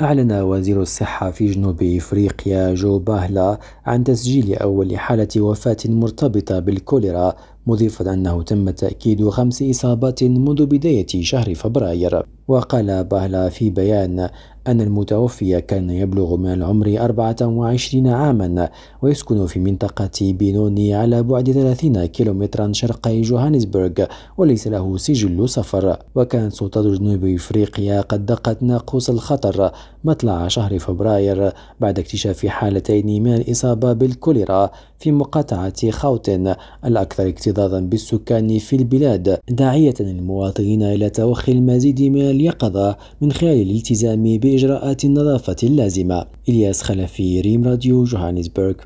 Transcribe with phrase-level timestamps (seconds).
[0.00, 7.34] أعلن وزير الصحة في جنوب إفريقيا جو باهلا عن تسجيل أول حالة وفاة مرتبطة بالكوليرا
[7.68, 12.22] مضيفا أنه تم تأكيد خمس إصابات منذ بداية شهر فبراير.
[12.48, 14.28] وقال باهلا في بيان
[14.66, 18.68] أن المتوفي كان يبلغ من العمر 24 عاما
[19.02, 24.04] ويسكن في منطقة بينوني على بعد 30 كيلومترا شرقي جوهانسبرغ
[24.38, 25.96] وليس له سجل سفر.
[26.14, 29.70] وكانت سلطات جنوب إفريقيا قد دقت ناقوس الخطر
[30.08, 36.54] مطلع شهر فبراير بعد اكتشاف حالتين من الإصابة بالكوليرا في مقاطعة خوتن
[36.84, 44.38] الأكثر اكتظاظا بالسكان في البلاد داعية المواطنين إلى توخي المزيد من اليقظة من خلال الالتزام
[44.38, 46.26] بإجراءات النظافة اللازمة.
[46.48, 48.74] إلياس خلفي ريم راديو جوهانسبرغ.